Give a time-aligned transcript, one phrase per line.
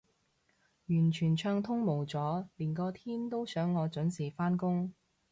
[0.87, 2.17] 完全暢通無阻，
[2.55, 4.91] 連個天都想我準時返工